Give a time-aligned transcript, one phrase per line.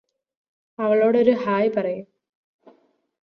[0.79, 2.01] അവളോടൊരു hi പറയ്